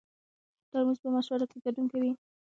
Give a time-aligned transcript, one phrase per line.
[0.69, 2.11] ترموز په مشورو کې ګډون کوي.